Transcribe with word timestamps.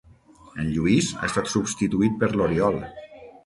En 0.63 0.71
Lluís 0.77 1.11
ha 1.19 1.23
estat 1.29 1.53
substituït 1.57 2.19
per 2.25 2.33
l'Oriol. 2.41 2.85